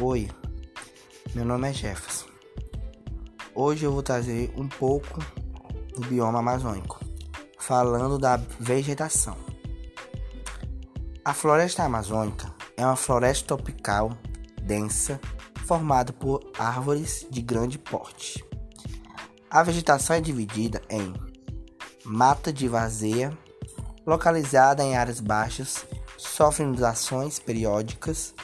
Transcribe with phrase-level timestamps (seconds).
[0.00, 0.28] Oi,
[1.36, 2.26] meu nome é Jefferson.
[3.54, 5.20] Hoje eu vou trazer um pouco
[5.94, 6.98] do bioma amazônico,
[7.60, 9.36] falando da vegetação.
[11.24, 14.18] A floresta amazônica é uma floresta tropical
[14.60, 15.20] densa
[15.64, 18.44] formada por árvores de grande porte.
[19.48, 21.14] A vegetação é dividida em
[22.04, 23.32] mata de vazia,
[24.04, 25.86] localizada em áreas baixas,
[26.18, 28.34] sofre inundações periódicas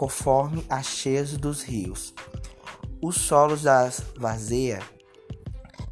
[0.00, 2.14] conforme as cheias dos rios.
[3.02, 4.80] Os solos da vazia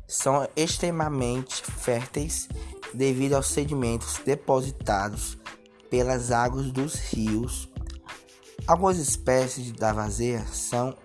[0.07, 2.49] são extremamente férteis
[2.95, 5.37] devido aos sedimentos depositados
[5.91, 7.69] pelas águas dos rios.
[8.67, 10.97] Algumas espécies da vazia são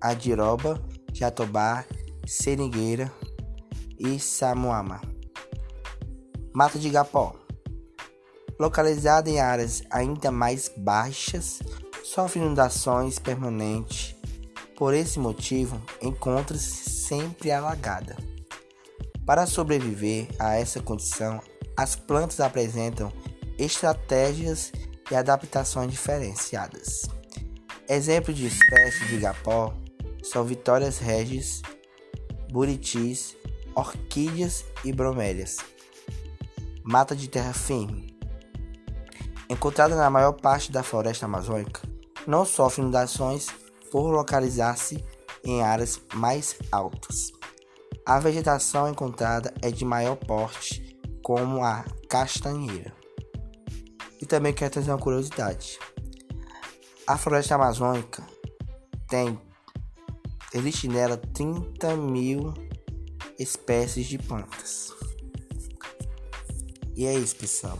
[0.00, 0.80] a diroba,
[1.12, 1.84] jatobá,
[2.24, 3.12] seringueira
[3.98, 5.00] e samuama.
[6.54, 7.34] Mata de Gapó
[8.58, 11.60] localizada em áreas ainda mais baixas,
[12.04, 14.14] sofre inundações permanentes.
[14.76, 18.16] Por esse motivo, encontra-se sempre alagada.
[19.24, 21.40] Para sobreviver a essa condição,
[21.76, 23.10] as plantas apresentam
[23.58, 24.70] estratégias
[25.10, 27.02] e adaptações diferenciadas.
[27.88, 29.74] Exemplos de espécies de gapó
[30.22, 31.62] são vitórias regis,
[32.50, 33.34] buritis,
[33.74, 35.56] orquídeas e bromélias.
[36.82, 38.14] Mata de terra firme.
[39.48, 41.93] Encontrada na maior parte da floresta amazônica,
[42.26, 43.48] não sofre inundações
[43.90, 45.04] por localizar-se
[45.44, 47.32] em áreas mais altas.
[48.06, 52.94] A vegetação encontrada é de maior porte, como a castanheira.
[54.20, 55.78] E também quero trazer uma curiosidade.
[57.06, 58.22] A floresta amazônica
[59.08, 59.38] tem,
[60.52, 62.52] existe nela 30 mil
[63.38, 64.92] espécies de plantas.
[66.96, 67.78] E é isso, pessoal.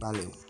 [0.00, 0.49] Valeu.